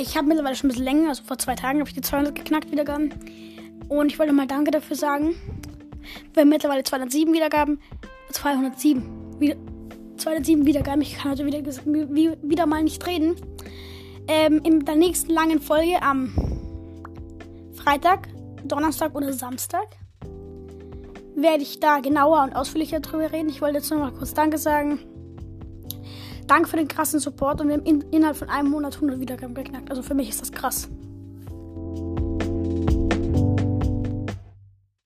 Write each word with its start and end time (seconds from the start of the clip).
Ich 0.00 0.16
habe 0.16 0.28
mittlerweile 0.28 0.54
schon 0.54 0.68
ein 0.68 0.72
bisschen 0.72 0.84
länger, 0.84 1.08
also 1.08 1.24
vor 1.24 1.38
zwei 1.38 1.54
Tagen 1.54 1.80
habe 1.80 1.88
ich 1.88 1.94
die 1.94 2.00
200 2.00 2.34
geknackt 2.34 2.70
Wiedergaben. 2.70 3.14
Und 3.88 4.12
ich 4.12 4.18
wollte 4.18 4.32
mal 4.32 4.46
Danke 4.46 4.70
dafür 4.70 4.96
sagen. 4.96 5.34
Wir 6.34 6.42
haben 6.42 6.48
mittlerweile 6.48 6.84
207 6.84 7.32
Wiedergaben. 7.32 7.80
207. 8.30 9.40
Wieder, 9.40 9.56
207 10.16 10.66
Wiedergaben. 10.66 11.02
Ich 11.02 11.16
kann 11.16 11.32
heute 11.32 11.46
wieder, 11.46 11.62
wieder 11.64 12.66
mal 12.66 12.82
nicht 12.82 13.04
reden. 13.06 13.36
Ähm, 14.28 14.60
in 14.62 14.84
der 14.84 14.96
nächsten 14.96 15.32
langen 15.32 15.60
Folge 15.60 16.00
am 16.02 16.32
Freitag, 17.74 18.28
Donnerstag 18.64 19.14
oder 19.14 19.32
Samstag 19.32 19.86
werde 21.34 21.62
ich 21.62 21.80
da 21.80 22.00
genauer 22.00 22.42
und 22.42 22.54
ausführlicher 22.54 23.00
drüber 23.00 23.32
reden. 23.32 23.48
Ich 23.48 23.62
wollte 23.62 23.78
jetzt 23.78 23.90
nur 23.90 24.00
mal 24.00 24.12
kurz 24.12 24.34
Danke 24.34 24.58
sagen. 24.58 24.98
Danke 26.48 26.70
für 26.70 26.76
den 26.78 26.88
krassen 26.88 27.20
Support 27.20 27.60
und 27.60 27.68
wir 27.68 27.74
haben 27.74 27.84
in, 27.84 28.00
innerhalb 28.10 28.36
von 28.36 28.48
einem 28.48 28.70
Monat 28.70 28.94
100 28.94 29.20
Wiedergaben 29.20 29.54
geknackt. 29.54 29.90
Also 29.90 30.02
für 30.02 30.14
mich 30.14 30.30
ist 30.30 30.40
das 30.40 30.50
krass. 30.50 30.88